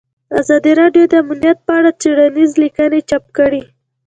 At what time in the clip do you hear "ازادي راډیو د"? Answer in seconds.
0.39-1.13